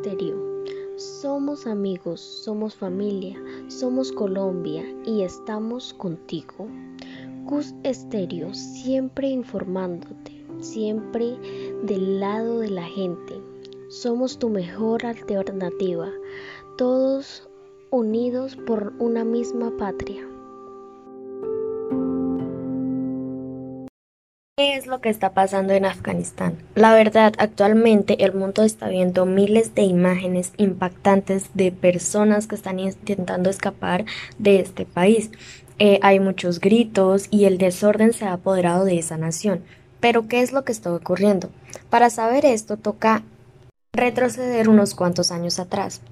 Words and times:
Estéreo. 0.00 0.64
Somos 0.96 1.66
amigos, 1.66 2.22
somos 2.22 2.74
familia, 2.74 3.38
somos 3.68 4.10
Colombia 4.10 4.82
y 5.04 5.20
estamos 5.20 5.92
contigo. 5.92 6.66
Cus 7.46 7.74
Estéreo, 7.82 8.54
siempre 8.54 9.28
informándote, 9.28 10.42
siempre 10.60 11.36
del 11.82 12.18
lado 12.18 12.60
de 12.60 12.70
la 12.70 12.84
gente. 12.84 13.42
Somos 13.90 14.38
tu 14.38 14.48
mejor 14.48 15.04
alternativa, 15.04 16.08
todos 16.78 17.46
unidos 17.90 18.56
por 18.56 18.94
una 19.00 19.22
misma 19.22 19.70
patria. 19.76 20.29
¿Qué 24.60 24.76
es 24.76 24.86
lo 24.86 25.00
que 25.00 25.08
está 25.08 25.32
pasando 25.32 25.72
en 25.72 25.86
Afganistán? 25.86 26.58
La 26.74 26.92
verdad, 26.92 27.32
actualmente 27.38 28.22
el 28.26 28.34
mundo 28.34 28.62
está 28.62 28.88
viendo 28.90 29.24
miles 29.24 29.74
de 29.74 29.84
imágenes 29.84 30.52
impactantes 30.58 31.46
de 31.54 31.72
personas 31.72 32.46
que 32.46 32.56
están 32.56 32.78
intentando 32.78 33.48
escapar 33.48 34.04
de 34.36 34.60
este 34.60 34.84
país. 34.84 35.30
Eh, 35.78 35.98
hay 36.02 36.20
muchos 36.20 36.60
gritos 36.60 37.28
y 37.30 37.46
el 37.46 37.56
desorden 37.56 38.12
se 38.12 38.26
ha 38.26 38.34
apoderado 38.34 38.84
de 38.84 38.98
esa 38.98 39.16
nación. 39.16 39.64
Pero 39.98 40.28
¿qué 40.28 40.42
es 40.42 40.52
lo 40.52 40.62
que 40.62 40.72
está 40.72 40.92
ocurriendo? 40.92 41.48
Para 41.88 42.10
saber 42.10 42.44
esto 42.44 42.76
toca 42.76 43.22
retroceder 43.94 44.68
unos 44.68 44.94
cuantos 44.94 45.32
años 45.32 45.58
atrás. 45.58 46.02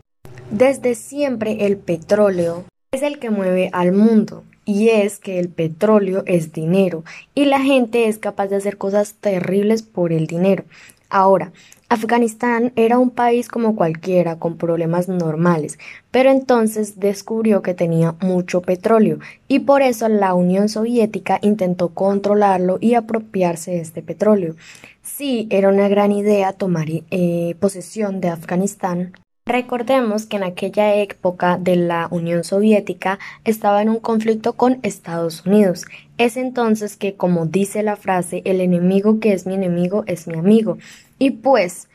Desde 0.50 0.94
siempre 0.94 1.66
el 1.66 1.76
petróleo 1.76 2.64
es 2.92 3.02
el 3.02 3.18
que 3.18 3.28
mueve 3.28 3.68
al 3.74 3.92
mundo 3.92 4.42
y 4.68 4.90
es 4.90 5.18
que 5.18 5.38
el 5.38 5.48
petróleo 5.48 6.22
es 6.26 6.52
dinero 6.52 7.02
y 7.34 7.46
la 7.46 7.58
gente 7.58 8.06
es 8.06 8.18
capaz 8.18 8.48
de 8.48 8.56
hacer 8.56 8.76
cosas 8.76 9.14
terribles 9.14 9.82
por 9.82 10.12
el 10.12 10.26
dinero. 10.26 10.64
Ahora, 11.08 11.52
Afganistán 11.88 12.74
era 12.76 12.98
un 12.98 13.08
país 13.08 13.48
como 13.48 13.74
cualquiera, 13.74 14.38
con 14.38 14.58
problemas 14.58 15.08
normales, 15.08 15.78
pero 16.10 16.30
entonces 16.30 17.00
descubrió 17.00 17.62
que 17.62 17.72
tenía 17.72 18.14
mucho 18.20 18.60
petróleo 18.60 19.20
y 19.48 19.60
por 19.60 19.80
eso 19.80 20.06
la 20.10 20.34
Unión 20.34 20.68
Soviética 20.68 21.38
intentó 21.40 21.88
controlarlo 21.94 22.76
y 22.78 22.92
apropiarse 22.92 23.70
de 23.70 23.80
este 23.80 24.02
petróleo. 24.02 24.54
Sí, 25.02 25.46
era 25.48 25.70
una 25.70 25.88
gran 25.88 26.12
idea 26.12 26.52
tomar 26.52 26.88
eh, 26.90 27.56
posesión 27.58 28.20
de 28.20 28.28
Afganistán 28.28 29.14
Recordemos 29.48 30.26
que 30.26 30.36
en 30.36 30.42
aquella 30.42 30.94
época 30.96 31.56
de 31.56 31.74
la 31.74 32.08
Unión 32.10 32.44
Soviética 32.44 33.18
estaba 33.46 33.80
en 33.80 33.88
un 33.88 33.98
conflicto 33.98 34.52
con 34.52 34.78
Estados 34.82 35.46
Unidos. 35.46 35.86
Es 36.18 36.36
entonces 36.36 36.98
que, 36.98 37.14
como 37.14 37.46
dice 37.46 37.82
la 37.82 37.96
frase, 37.96 38.42
el 38.44 38.60
enemigo 38.60 39.20
que 39.20 39.32
es 39.32 39.46
mi 39.46 39.54
enemigo 39.54 40.04
es 40.06 40.28
mi 40.28 40.36
amigo. 40.36 40.76
Y 41.18 41.30
pues, 41.30 41.88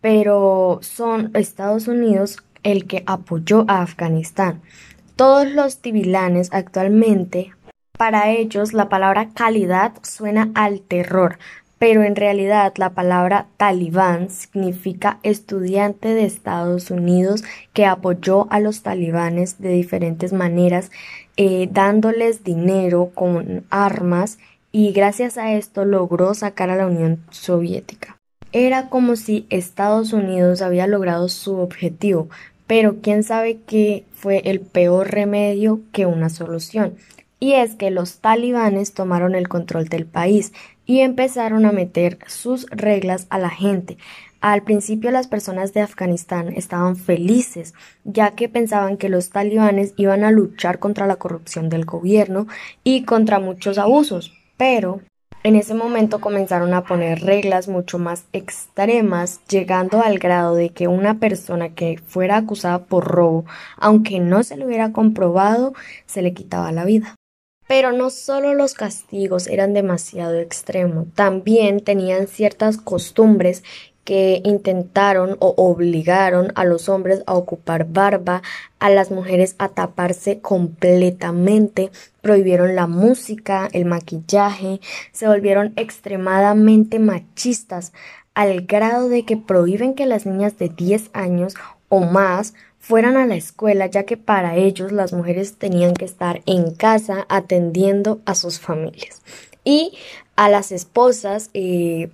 pero 0.00 0.78
son 0.82 1.32
Estados 1.34 1.88
Unidos 1.88 2.44
el 2.62 2.86
que 2.86 3.02
apoyó 3.06 3.64
a 3.66 3.82
Afganistán. 3.82 4.62
Todos 5.16 5.50
los 5.50 5.78
tibilanes 5.78 6.50
actualmente, 6.52 7.52
para 7.98 8.30
ellos 8.30 8.72
la 8.72 8.88
palabra 8.88 9.30
calidad 9.34 9.94
suena 10.02 10.52
al 10.54 10.80
terror, 10.80 11.40
pero 11.80 12.04
en 12.04 12.14
realidad 12.14 12.74
la 12.76 12.90
palabra 12.90 13.46
talibán 13.56 14.28
significa 14.28 15.18
estudiante 15.22 16.12
de 16.12 16.26
Estados 16.26 16.90
Unidos 16.90 17.42
que 17.72 17.86
apoyó 17.86 18.46
a 18.52 18.60
los 18.60 18.82
talibanes 18.82 19.58
de 19.62 19.70
diferentes 19.70 20.34
maneras, 20.34 20.90
eh, 21.38 21.70
dándoles 21.72 22.44
dinero 22.44 23.12
con 23.14 23.64
armas 23.70 24.38
y 24.70 24.92
gracias 24.92 25.38
a 25.38 25.54
esto 25.54 25.86
logró 25.86 26.34
sacar 26.34 26.68
a 26.68 26.76
la 26.76 26.86
Unión 26.86 27.24
Soviética. 27.30 28.18
Era 28.52 28.90
como 28.90 29.16
si 29.16 29.46
Estados 29.48 30.12
Unidos 30.12 30.60
había 30.60 30.86
logrado 30.86 31.30
su 31.30 31.56
objetivo, 31.56 32.28
pero 32.66 32.96
quién 33.00 33.22
sabe 33.22 33.58
qué 33.66 34.04
fue 34.12 34.42
el 34.44 34.60
peor 34.60 35.10
remedio 35.10 35.80
que 35.92 36.04
una 36.04 36.28
solución. 36.28 36.96
Y 37.42 37.54
es 37.54 37.74
que 37.74 37.90
los 37.90 38.18
talibanes 38.18 38.92
tomaron 38.92 39.34
el 39.34 39.48
control 39.48 39.88
del 39.88 40.04
país 40.04 40.52
y 40.90 41.02
empezaron 41.02 41.66
a 41.66 41.70
meter 41.70 42.18
sus 42.26 42.66
reglas 42.68 43.28
a 43.30 43.38
la 43.38 43.48
gente. 43.48 43.96
Al 44.40 44.64
principio 44.64 45.12
las 45.12 45.28
personas 45.28 45.72
de 45.72 45.82
Afganistán 45.82 46.48
estaban 46.48 46.96
felices, 46.96 47.74
ya 48.02 48.32
que 48.32 48.48
pensaban 48.48 48.96
que 48.96 49.08
los 49.08 49.30
talibanes 49.30 49.94
iban 49.96 50.24
a 50.24 50.32
luchar 50.32 50.80
contra 50.80 51.06
la 51.06 51.14
corrupción 51.14 51.68
del 51.68 51.84
gobierno 51.84 52.48
y 52.82 53.04
contra 53.04 53.38
muchos 53.38 53.78
abusos, 53.78 54.32
pero 54.56 55.00
en 55.44 55.54
ese 55.54 55.74
momento 55.74 56.20
comenzaron 56.20 56.74
a 56.74 56.82
poner 56.82 57.20
reglas 57.20 57.68
mucho 57.68 58.00
más 58.00 58.24
extremas, 58.32 59.42
llegando 59.46 60.02
al 60.02 60.18
grado 60.18 60.56
de 60.56 60.70
que 60.70 60.88
una 60.88 61.20
persona 61.20 61.68
que 61.68 62.00
fuera 62.04 62.36
acusada 62.36 62.86
por 62.86 63.04
robo, 63.04 63.44
aunque 63.76 64.18
no 64.18 64.42
se 64.42 64.56
le 64.56 64.66
hubiera 64.66 64.90
comprobado, 64.90 65.72
se 66.06 66.20
le 66.20 66.34
quitaba 66.34 66.72
la 66.72 66.84
vida. 66.84 67.14
Pero 67.70 67.92
no 67.92 68.10
solo 68.10 68.52
los 68.52 68.74
castigos 68.74 69.46
eran 69.46 69.74
demasiado 69.74 70.40
extremos, 70.40 71.06
también 71.14 71.78
tenían 71.78 72.26
ciertas 72.26 72.78
costumbres 72.78 73.62
que 74.02 74.42
intentaron 74.44 75.36
o 75.38 75.54
obligaron 75.56 76.50
a 76.56 76.64
los 76.64 76.88
hombres 76.88 77.22
a 77.28 77.34
ocupar 77.34 77.86
barba, 77.86 78.42
a 78.80 78.90
las 78.90 79.12
mujeres 79.12 79.54
a 79.58 79.68
taparse 79.68 80.40
completamente, 80.40 81.92
prohibieron 82.22 82.74
la 82.74 82.88
música, 82.88 83.68
el 83.70 83.84
maquillaje, 83.84 84.80
se 85.12 85.28
volvieron 85.28 85.72
extremadamente 85.76 86.98
machistas 86.98 87.92
al 88.34 88.62
grado 88.62 89.08
de 89.08 89.24
que 89.24 89.36
prohíben 89.36 89.94
que 89.94 90.06
las 90.06 90.26
niñas 90.26 90.58
de 90.58 90.70
10 90.70 91.10
años 91.12 91.54
o 91.88 92.00
más 92.00 92.52
fueran 92.80 93.16
a 93.16 93.26
la 93.26 93.36
escuela, 93.36 93.86
ya 93.86 94.04
que 94.04 94.16
para 94.16 94.56
ellos 94.56 94.90
las 94.90 95.12
mujeres 95.12 95.56
tenían 95.56 95.94
que 95.94 96.06
estar 96.06 96.42
en 96.46 96.74
casa 96.74 97.26
atendiendo 97.28 98.20
a 98.24 98.34
sus 98.34 98.58
familias. 98.58 99.22
Y 99.62 99.92
a 100.34 100.48
las 100.48 100.72
esposas, 100.72 101.50
eh, 101.54 102.10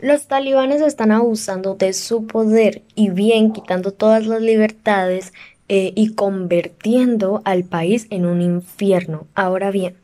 los 0.00 0.26
talibanes 0.26 0.80
están 0.80 1.12
abusando 1.12 1.74
de 1.74 1.92
su 1.92 2.26
poder 2.26 2.82
y 2.94 3.10
bien 3.10 3.52
quitando 3.52 3.92
todas 3.92 4.26
las 4.26 4.40
libertades 4.40 5.32
eh, 5.68 5.92
y 5.94 6.14
convirtiendo 6.14 7.42
al 7.44 7.64
país 7.64 8.06
en 8.10 8.24
un 8.24 8.40
infierno. 8.40 9.26
Ahora 9.34 9.70
bien, 9.70 9.96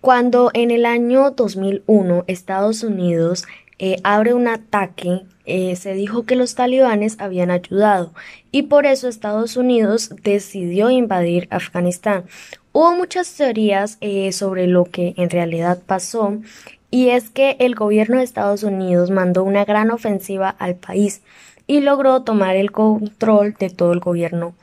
cuando 0.00 0.50
en 0.54 0.70
el 0.70 0.86
año 0.86 1.30
2001 1.32 2.24
Estados 2.26 2.84
Unidos 2.84 3.44
eh, 3.78 3.96
abre 4.04 4.34
un 4.34 4.48
ataque, 4.48 5.22
eh, 5.44 5.76
se 5.76 5.94
dijo 5.94 6.24
que 6.24 6.36
los 6.36 6.54
talibanes 6.54 7.16
habían 7.18 7.50
ayudado 7.50 8.12
y 8.50 8.62
por 8.62 8.86
eso 8.86 9.08
Estados 9.08 9.56
Unidos 9.56 10.10
decidió 10.22 10.90
invadir 10.90 11.48
Afganistán. 11.50 12.24
Hubo 12.72 12.92
muchas 12.94 13.32
teorías 13.34 13.98
eh, 14.00 14.32
sobre 14.32 14.66
lo 14.66 14.84
que 14.84 15.14
en 15.16 15.30
realidad 15.30 15.80
pasó 15.84 16.38
y 16.90 17.08
es 17.08 17.30
que 17.30 17.56
el 17.58 17.74
gobierno 17.74 18.18
de 18.18 18.24
Estados 18.24 18.62
Unidos 18.62 19.10
mandó 19.10 19.44
una 19.44 19.64
gran 19.64 19.90
ofensiva 19.90 20.48
al 20.48 20.76
país 20.76 21.22
y 21.66 21.80
logró 21.80 22.22
tomar 22.22 22.56
el 22.56 22.70
control 22.70 23.54
de 23.58 23.70
todo 23.70 23.92
el 23.92 24.00
gobierno 24.00 24.54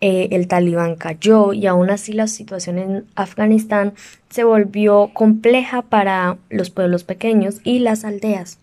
el 0.00 0.48
talibán 0.48 0.96
cayó 0.96 1.52
y 1.52 1.66
aún 1.66 1.90
así 1.90 2.12
la 2.12 2.26
situación 2.26 2.78
en 2.78 3.06
Afganistán 3.14 3.94
se 4.30 4.44
volvió 4.44 5.10
compleja 5.12 5.82
para 5.82 6.38
los 6.48 6.70
pueblos 6.70 7.04
pequeños 7.04 7.60
y 7.64 7.80
las 7.80 8.04
aldeas. 8.04 8.58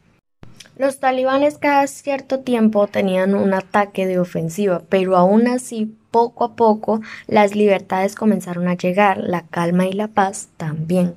Los 0.77 0.99
talibanes 0.99 1.57
cada 1.57 1.87
cierto 1.87 2.41
tiempo 2.41 2.85
tenían 2.85 3.33
un 3.33 3.53
ataque 3.55 4.05
de 4.05 4.19
ofensiva, 4.19 4.83
pero 4.89 5.17
aún 5.17 5.47
así 5.47 5.95
poco 6.11 6.43
a 6.43 6.55
poco 6.55 7.01
las 7.27 7.55
libertades 7.55 8.13
comenzaron 8.13 8.67
a 8.67 8.75
llegar, 8.75 9.17
la 9.17 9.41
calma 9.41 9.87
y 9.87 9.93
la 9.93 10.07
paz 10.07 10.49
también. 10.57 11.15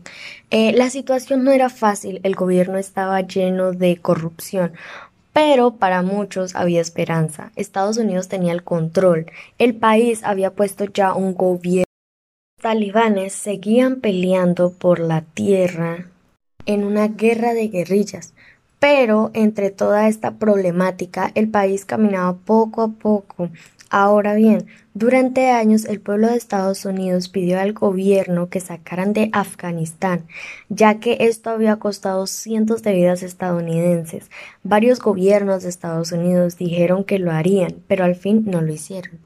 Eh, 0.51 0.73
la 0.73 0.89
situación 0.89 1.45
no 1.45 1.53
era 1.53 1.69
fácil, 1.69 2.21
el 2.23 2.35
gobierno 2.35 2.79
estaba 2.79 3.21
lleno 3.21 3.73
de 3.73 3.99
corrupción, 3.99 4.73
pero 5.33 5.77
para 5.77 6.03
muchos 6.03 6.55
había 6.55 6.81
esperanza. 6.81 7.53
Estados 7.57 7.97
Unidos 7.97 8.29
tenía 8.29 8.53
el 8.53 8.65
control, 8.65 9.27
el 9.59 9.75
país 9.75 10.23
había 10.25 10.53
puesto 10.55 10.85
ya 10.85 11.15
un 11.15 11.35
gobierno 11.35 11.85
talibanes 12.61 13.33
seguían 13.33 14.01
peleando 14.01 14.73
por 14.73 15.01
la 15.01 15.23
tierra 15.23 16.07
en 16.67 16.85
una 16.85 17.09
guerra 17.09 17.55
de 17.55 17.69
guerrillas, 17.69 18.35
pero 18.79 19.31
entre 19.33 19.71
toda 19.71 20.09
esta 20.09 20.33
problemática 20.33 21.33
el 21.35 21.49
país 21.49 21.85
caminaba 21.87 22.37
poco 22.37 22.83
a 22.83 22.89
poco. 22.89 23.49
Ahora 23.93 24.37
bien, 24.37 24.69
durante 24.95 25.51
años 25.51 25.85
el 25.85 26.01
pueblo 26.01 26.29
de 26.29 26.37
Estados 26.37 26.85
Unidos 26.85 27.29
pidió 27.29 27.59
al 27.59 27.73
gobierno 27.73 28.49
que 28.49 28.61
sacaran 28.61 29.13
de 29.13 29.31
Afganistán, 29.33 30.29
ya 30.69 31.01
que 31.01 31.17
esto 31.21 31.51
había 31.51 31.77
costado 31.77 32.29
cientos 32.29 32.85
de 32.85 32.93
vidas 32.93 33.25
estadounidenses. 33.25 34.31
Varios 34.63 35.01
gobiernos 35.01 35.65
de 35.65 35.71
Estados 35.71 36.13
Unidos 36.13 36.57
dijeron 36.57 37.03
que 37.03 37.19
lo 37.19 37.33
harían, 37.33 37.83
pero 37.89 38.05
al 38.05 38.15
fin 38.15 38.45
no 38.47 38.61
lo 38.61 38.73
hicieron. 38.73 39.19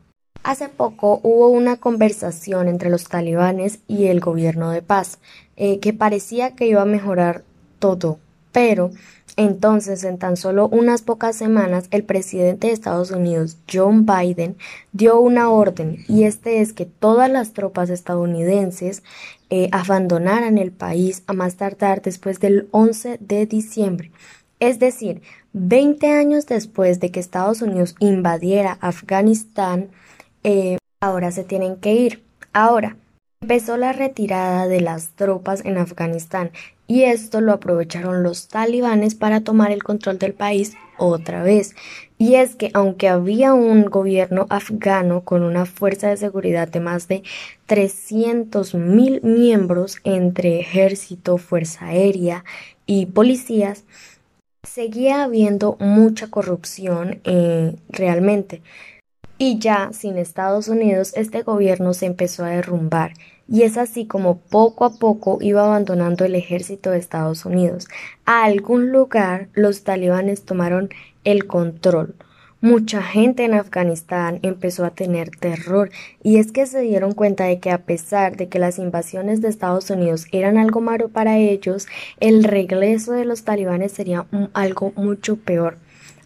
Hace 0.42 0.70
poco 0.70 1.20
hubo 1.22 1.48
una 1.48 1.76
conversación 1.76 2.66
entre 2.66 2.88
los 2.88 3.04
talibanes 3.04 3.80
y 3.86 4.06
el 4.06 4.20
gobierno 4.20 4.70
de 4.70 4.80
paz, 4.80 5.18
eh, 5.56 5.78
que 5.78 5.92
parecía 5.92 6.54
que 6.54 6.66
iba 6.66 6.80
a 6.80 6.86
mejorar 6.86 7.44
todo, 7.78 8.18
Pero 8.54 8.92
entonces, 9.36 10.04
en 10.04 10.16
tan 10.18 10.36
solo 10.36 10.68
unas 10.68 11.02
pocas 11.02 11.34
semanas, 11.34 11.88
el 11.90 12.04
presidente 12.04 12.68
de 12.68 12.72
Estados 12.72 13.10
Unidos, 13.10 13.58
John 13.70 14.06
Biden, 14.06 14.56
dio 14.92 15.18
una 15.18 15.50
orden 15.50 16.04
y 16.06 16.22
este 16.22 16.60
es 16.60 16.72
que 16.72 16.86
todas 16.86 17.28
las 17.28 17.52
tropas 17.52 17.90
estadounidenses 17.90 19.02
eh, 19.50 19.68
abandonaran 19.72 20.56
el 20.56 20.70
país 20.70 21.24
a 21.26 21.32
más 21.32 21.56
tardar 21.56 22.00
después 22.00 22.38
del 22.38 22.68
11 22.70 23.18
de 23.20 23.46
diciembre. 23.46 24.12
Es 24.60 24.78
decir, 24.78 25.20
20 25.52 26.12
años 26.12 26.46
después 26.46 27.00
de 27.00 27.10
que 27.10 27.18
Estados 27.18 27.60
Unidos 27.60 27.96
invadiera 27.98 28.78
Afganistán, 28.80 29.88
eh, 30.44 30.78
ahora 31.00 31.32
se 31.32 31.42
tienen 31.42 31.74
que 31.74 31.92
ir. 31.94 32.22
Ahora, 32.52 32.96
empezó 33.44 33.76
la 33.76 33.92
retirada 33.92 34.66
de 34.68 34.80
las 34.80 35.10
tropas 35.10 35.66
en 35.66 35.76
Afganistán 35.76 36.50
y 36.86 37.02
esto 37.02 37.42
lo 37.42 37.52
aprovecharon 37.52 38.22
los 38.22 38.48
talibanes 38.48 39.14
para 39.14 39.42
tomar 39.42 39.70
el 39.70 39.82
control 39.82 40.18
del 40.18 40.32
país 40.32 40.72
otra 40.96 41.42
vez. 41.42 41.74
Y 42.16 42.36
es 42.36 42.56
que 42.56 42.70
aunque 42.72 43.10
había 43.10 43.52
un 43.52 43.84
gobierno 43.84 44.46
afgano 44.48 45.24
con 45.24 45.42
una 45.42 45.66
fuerza 45.66 46.08
de 46.08 46.16
seguridad 46.16 46.68
de 46.68 46.80
más 46.80 47.06
de 47.06 47.22
300 47.66 48.76
mil 48.76 49.20
miembros 49.22 49.98
entre 50.04 50.60
ejército, 50.60 51.36
fuerza 51.36 51.88
aérea 51.88 52.46
y 52.86 53.04
policías, 53.04 53.84
seguía 54.62 55.22
habiendo 55.22 55.76
mucha 55.80 56.28
corrupción 56.28 57.20
eh, 57.24 57.76
realmente. 57.90 58.62
Y 59.36 59.58
ya 59.58 59.90
sin 59.92 60.16
Estados 60.16 60.68
Unidos 60.68 61.12
este 61.14 61.42
gobierno 61.42 61.92
se 61.92 62.06
empezó 62.06 62.44
a 62.44 62.50
derrumbar 62.50 63.12
y 63.48 63.62
es 63.62 63.76
así 63.76 64.06
como 64.06 64.38
poco 64.38 64.84
a 64.84 64.94
poco 64.94 65.38
iba 65.40 65.64
abandonando 65.64 66.24
el 66.24 66.34
ejército 66.34 66.90
de 66.90 66.98
Estados 66.98 67.44
Unidos. 67.44 67.88
A 68.24 68.44
algún 68.44 68.90
lugar 68.90 69.48
los 69.52 69.84
talibanes 69.84 70.44
tomaron 70.44 70.90
el 71.24 71.46
control. 71.46 72.14
Mucha 72.64 73.02
gente 73.02 73.44
en 73.44 73.52
Afganistán 73.52 74.38
empezó 74.40 74.86
a 74.86 74.90
tener 74.90 75.28
terror 75.28 75.90
y 76.22 76.38
es 76.38 76.50
que 76.50 76.64
se 76.64 76.80
dieron 76.80 77.12
cuenta 77.12 77.44
de 77.44 77.60
que 77.60 77.70
a 77.70 77.82
pesar 77.82 78.38
de 78.38 78.48
que 78.48 78.58
las 78.58 78.78
invasiones 78.78 79.42
de 79.42 79.48
Estados 79.48 79.90
Unidos 79.90 80.26
eran 80.32 80.56
algo 80.56 80.80
malo 80.80 81.10
para 81.10 81.36
ellos, 81.36 81.86
el 82.20 82.42
regreso 82.42 83.12
de 83.12 83.26
los 83.26 83.44
talibanes 83.44 83.92
sería 83.92 84.24
algo 84.54 84.94
mucho 84.96 85.36
peor. 85.36 85.76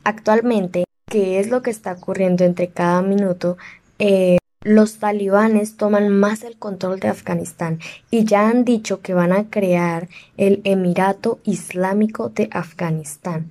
Actualmente, 0.05 0.85
¿qué 1.11 1.41
es 1.41 1.51
lo 1.51 1.63
que 1.63 1.71
está 1.71 1.91
ocurriendo 1.91 2.45
entre 2.45 2.69
cada 2.69 3.03
minuto? 3.03 3.59
Eh, 3.99 4.38
los 4.63 4.99
talibanes 4.99 5.77
toman 5.77 6.09
más 6.09 6.43
el 6.43 6.59
control 6.59 6.99
de 6.99 7.09
Afganistán 7.09 7.79
y 8.11 8.25
ya 8.25 8.49
han 8.49 8.65
dicho 8.65 9.01
que 9.01 9.15
van 9.15 9.33
a 9.33 9.49
crear 9.49 10.09
el 10.37 10.61
Emirato 10.65 11.39
Islámico 11.45 12.29
de 12.31 12.49
Afganistán. 12.51 13.51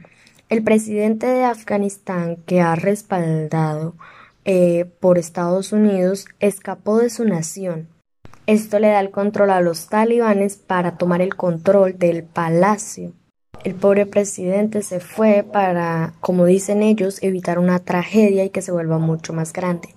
El 0.50 0.64
presidente 0.64 1.28
de 1.28 1.44
Afganistán, 1.44 2.38
que 2.46 2.62
ha 2.62 2.76
respaldado 2.76 3.96
eh, 4.46 4.86
por 5.00 5.18
Estados 5.18 5.72
Unidos, 5.72 6.26
escapó 6.40 7.00
de 7.00 7.10
su 7.10 7.26
nación. 7.26 7.88
Esto 8.46 8.80
le 8.80 8.88
da 8.88 9.00
el 9.02 9.12
control 9.12 9.50
a 9.52 9.62
los 9.62 9.88
talibanes 9.88 10.56
para 10.56 10.98
tomar 10.98 11.22
el 11.22 11.36
control 11.36 11.98
del 11.98 12.24
palacio. 12.24 13.12
El 13.64 13.76
pobre 13.76 14.06
presidente 14.06 14.84
se 14.84 15.02
fue 15.02 15.44
para, 15.44 16.14
como 16.22 16.46
dicen 16.46 16.82
ellos, 16.82 17.22
evitar 17.22 17.60
una 17.60 17.80
tragedia 17.80 18.46
y 18.46 18.50
que 18.50 18.62
se 18.62 18.72
vuelva 18.72 19.00
mucho 19.00 19.34
más 19.34 19.52
grande. 19.52 19.90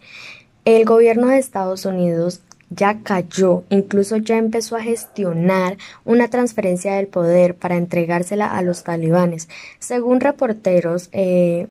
El 0.66 0.84
gobierno 0.84 1.28
de 1.28 1.38
Estados 1.38 1.86
Unidos 1.86 2.42
ya 2.68 3.02
cayó, 3.02 3.64
incluso 3.70 4.16
ya 4.18 4.36
empezó 4.36 4.76
a 4.76 4.82
gestionar 4.82 5.78
una 6.04 6.28
transferencia 6.28 6.94
del 6.94 7.08
poder 7.08 7.56
para 7.56 7.76
entregársela 7.76 8.46
a 8.46 8.62
los 8.62 8.84
talibanes. 8.84 9.48
Según 9.78 10.20
reporteros 10.20 11.08
eh, 11.12 11.66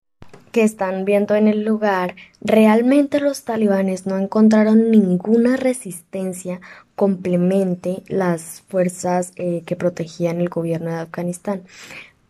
que 0.51 0.63
están 0.63 1.06
viendo 1.06 1.36
en 1.36 1.47
el 1.47 1.63
lugar, 1.63 2.15
realmente 2.41 3.19
los 3.19 3.44
talibanes 3.44 4.07
no 4.07 4.18
encontraron 4.18 4.89
ninguna 4.89 5.56
resistencia 5.56 6.59
complemente 6.95 8.03
las 8.07 8.63
fuerzas 8.68 9.33
eh, 9.35 9.62
que 9.68 9.75
protegían 9.75 10.42
el 10.42 10.50
gobierno 10.50 10.89
de 10.89 10.97
Afganistán. 10.97 11.62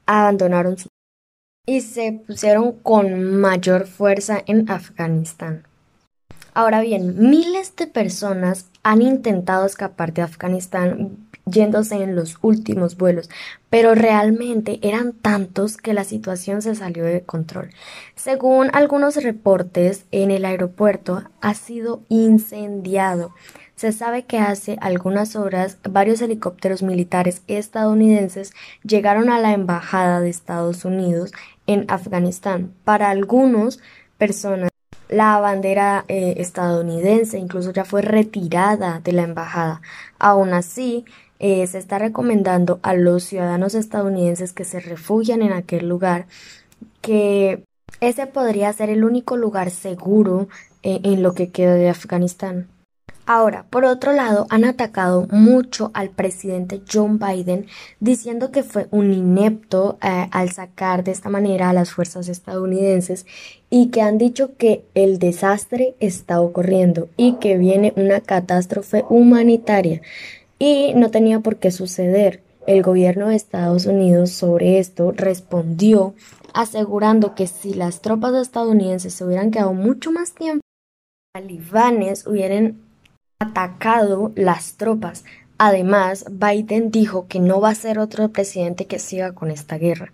Abandonaron 0.05 0.77
su 0.77 0.89
y 1.65 1.81
se 1.81 2.21
pusieron 2.25 2.73
con 2.73 3.39
mayor 3.39 3.85
fuerza 3.85 4.43
en 4.47 4.69
Afganistán. 4.71 5.68
Ahora 6.59 6.81
bien, 6.81 7.29
miles 7.29 7.73
de 7.77 7.87
personas 7.87 8.69
han 8.83 9.01
intentado 9.01 9.65
escapar 9.65 10.11
de 10.11 10.23
Afganistán 10.23 11.29
yéndose 11.45 12.03
en 12.03 12.17
los 12.17 12.37
últimos 12.41 12.97
vuelos, 12.97 13.29
pero 13.69 13.95
realmente 13.95 14.77
eran 14.81 15.13
tantos 15.13 15.77
que 15.77 15.93
la 15.93 16.03
situación 16.03 16.61
se 16.61 16.75
salió 16.75 17.05
de 17.05 17.21
control. 17.21 17.69
Según 18.15 18.71
algunos 18.73 19.23
reportes, 19.23 20.03
en 20.11 20.31
el 20.31 20.43
aeropuerto 20.43 21.23
ha 21.39 21.53
sido 21.53 22.03
incendiado. 22.09 23.33
Se 23.77 23.93
sabe 23.93 24.25
que 24.25 24.39
hace 24.39 24.77
algunas 24.81 25.37
horas 25.37 25.77
varios 25.89 26.21
helicópteros 26.21 26.83
militares 26.83 27.41
estadounidenses 27.47 28.51
llegaron 28.83 29.29
a 29.29 29.39
la 29.39 29.53
embajada 29.53 30.19
de 30.19 30.29
Estados 30.29 30.83
Unidos 30.83 31.31
en 31.67 31.85
Afganistán. 31.87 32.73
Para 32.83 33.11
algunos 33.11 33.79
personas 34.17 34.69
la 35.09 35.39
bandera 35.39 36.05
eh, 36.07 36.35
estadounidense 36.37 37.37
incluso 37.37 37.71
ya 37.71 37.83
fue 37.83 38.01
retirada 38.01 38.99
de 39.03 39.11
la 39.11 39.23
embajada. 39.23 39.81
Aún 40.19 40.53
así, 40.53 41.05
eh, 41.39 41.65
se 41.67 41.77
está 41.77 41.99
recomendando 41.99 42.79
a 42.83 42.93
los 42.93 43.23
ciudadanos 43.23 43.75
estadounidenses 43.75 44.53
que 44.53 44.65
se 44.65 44.79
refugian 44.79 45.41
en 45.41 45.53
aquel 45.53 45.87
lugar 45.87 46.27
que 47.01 47.63
ese 48.01 48.27
podría 48.27 48.71
ser 48.73 48.89
el 48.89 49.03
único 49.03 49.37
lugar 49.37 49.71
seguro 49.71 50.47
eh, 50.83 51.01
en 51.03 51.23
lo 51.23 51.33
que 51.33 51.51
queda 51.51 51.73
de 51.75 51.89
Afganistán. 51.89 52.67
Ahora, 53.31 53.67
por 53.69 53.85
otro 53.85 54.11
lado, 54.11 54.47
han 54.49 54.65
atacado 54.65 55.27
mucho 55.29 55.91
al 55.93 56.09
presidente 56.09 56.81
John 56.91 57.19
Biden 57.19 57.67
diciendo 57.99 58.49
que 58.49 58.63
fue 58.63 58.87
un 58.89 59.13
inepto 59.13 59.99
eh, 60.01 60.27
al 60.31 60.49
sacar 60.51 61.03
de 61.03 61.11
esta 61.11 61.29
manera 61.29 61.69
a 61.69 61.73
las 61.73 61.91
fuerzas 61.91 62.27
estadounidenses 62.27 63.27
y 63.69 63.89
que 63.89 64.01
han 64.01 64.17
dicho 64.17 64.57
que 64.57 64.83
el 64.95 65.19
desastre 65.19 65.93
está 65.99 66.41
ocurriendo 66.41 67.07
y 67.17 67.33
que 67.33 67.59
viene 67.59 67.93
una 67.97 68.19
catástrofe 68.19 69.05
humanitaria 69.09 70.01
y 70.57 70.93
no 70.95 71.11
tenía 71.11 71.39
por 71.41 71.57
qué 71.57 71.69
suceder. 71.69 72.41
El 72.65 72.81
gobierno 72.81 73.27
de 73.27 73.35
Estados 73.35 73.85
Unidos 73.85 74.31
sobre 74.31 74.79
esto 74.79 75.11
respondió 75.11 76.15
asegurando 76.55 77.35
que 77.35 77.45
si 77.45 77.75
las 77.75 78.01
tropas 78.01 78.33
estadounidenses 78.33 79.13
se 79.13 79.23
hubieran 79.23 79.51
quedado 79.51 79.73
mucho 79.73 80.11
más 80.11 80.33
tiempo, 80.33 80.63
los 81.35 81.43
talibanes 81.43 82.25
hubieran 82.25 82.88
atacado 83.41 84.33
las 84.35 84.73
tropas. 84.73 85.23
Además, 85.57 86.25
Biden 86.29 86.91
dijo 86.91 87.27
que 87.29 87.39
no 87.39 87.61
va 87.61 87.69
a 87.69 87.75
ser 87.75 87.97
otro 87.97 88.27
presidente 88.29 88.85
que 88.85 88.99
siga 88.99 89.31
con 89.31 89.49
esta 89.49 89.77
guerra. 89.77 90.11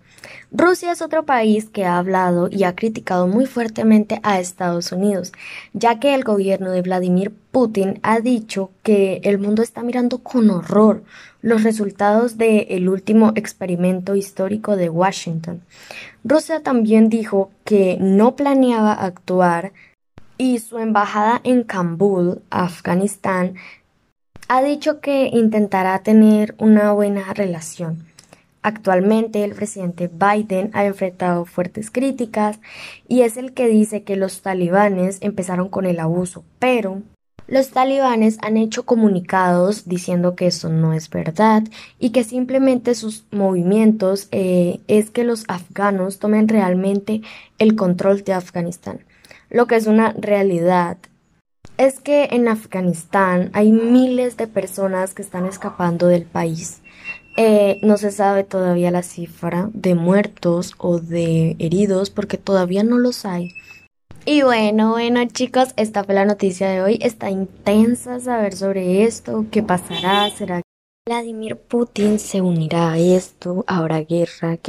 Rusia 0.52 0.92
es 0.92 1.02
otro 1.02 1.24
país 1.24 1.68
que 1.68 1.84
ha 1.84 1.98
hablado 1.98 2.48
y 2.48 2.62
ha 2.62 2.76
criticado 2.76 3.26
muy 3.26 3.46
fuertemente 3.46 4.20
a 4.22 4.38
Estados 4.38 4.92
Unidos, 4.92 5.32
ya 5.72 5.98
que 5.98 6.14
el 6.14 6.22
gobierno 6.22 6.70
de 6.70 6.82
Vladimir 6.82 7.32
Putin 7.50 7.98
ha 8.04 8.20
dicho 8.20 8.70
que 8.84 9.20
el 9.24 9.38
mundo 9.38 9.62
está 9.62 9.82
mirando 9.82 10.18
con 10.18 10.48
horror 10.50 11.02
los 11.42 11.64
resultados 11.64 12.38
del 12.38 12.88
último 12.88 13.32
experimento 13.34 14.14
histórico 14.14 14.76
de 14.76 14.88
Washington. 14.88 15.62
Rusia 16.22 16.62
también 16.62 17.08
dijo 17.08 17.50
que 17.64 17.98
no 18.00 18.36
planeaba 18.36 18.92
actuar 18.92 19.72
y 20.38 20.58
su 20.58 20.78
embajada 20.78 21.40
en 21.44 21.62
Kabul, 21.62 22.42
Afganistán, 22.50 23.54
ha 24.48 24.62
dicho 24.62 25.00
que 25.00 25.30
intentará 25.32 25.98
tener 26.02 26.54
una 26.58 26.92
buena 26.92 27.32
relación. 27.34 28.04
Actualmente 28.62 29.44
el 29.44 29.54
presidente 29.54 30.08
Biden 30.08 30.70
ha 30.72 30.84
enfrentado 30.84 31.44
fuertes 31.44 31.90
críticas 31.90 32.58
y 33.06 33.22
es 33.22 33.36
el 33.36 33.52
que 33.52 33.68
dice 33.68 34.02
que 34.02 34.16
los 34.16 34.42
talibanes 34.42 35.18
empezaron 35.20 35.68
con 35.68 35.86
el 35.86 36.00
abuso, 36.00 36.44
pero 36.58 37.02
los 37.48 37.70
talibanes 37.70 38.38
han 38.42 38.56
hecho 38.56 38.84
comunicados 38.84 39.88
diciendo 39.88 40.34
que 40.34 40.48
eso 40.48 40.68
no 40.68 40.92
es 40.94 41.08
verdad 41.10 41.62
y 42.00 42.10
que 42.10 42.24
simplemente 42.24 42.96
sus 42.96 43.24
movimientos 43.30 44.26
eh, 44.32 44.80
es 44.88 45.10
que 45.10 45.22
los 45.22 45.44
afganos 45.46 46.18
tomen 46.18 46.48
realmente 46.48 47.22
el 47.58 47.76
control 47.76 48.24
de 48.24 48.32
Afganistán 48.32 48.98
lo 49.50 49.66
que 49.66 49.76
es 49.76 49.86
una 49.86 50.12
realidad 50.12 50.98
es 51.78 52.00
que 52.00 52.28
en 52.32 52.48
Afganistán 52.48 53.50
hay 53.52 53.70
miles 53.70 54.36
de 54.36 54.46
personas 54.46 55.14
que 55.14 55.22
están 55.22 55.46
escapando 55.46 56.06
del 56.06 56.24
país. 56.24 56.80
Eh, 57.36 57.78
no 57.82 57.98
se 57.98 58.12
sabe 58.12 58.44
todavía 58.44 58.90
la 58.90 59.02
cifra 59.02 59.68
de 59.74 59.94
muertos 59.94 60.74
o 60.78 60.98
de 60.98 61.54
heridos 61.58 62.08
porque 62.08 62.38
todavía 62.38 62.82
no 62.82 62.98
los 62.98 63.26
hay. 63.26 63.50
Y 64.24 64.42
bueno, 64.42 64.92
bueno 64.92 65.22
chicos, 65.26 65.68
esta 65.76 66.02
fue 66.02 66.14
la 66.14 66.24
noticia 66.24 66.68
de 66.68 66.82
hoy. 66.82 66.98
Está 67.02 67.30
intensa 67.30 68.18
saber 68.20 68.54
sobre 68.54 69.04
esto, 69.04 69.44
qué 69.50 69.62
pasará, 69.62 70.30
será 70.30 70.62
Vladimir 71.08 71.56
Putin 71.56 72.18
se 72.18 72.40
unirá 72.40 72.90
a 72.90 72.98
esto, 72.98 73.64
habrá 73.68 74.00
guerra. 74.00 74.56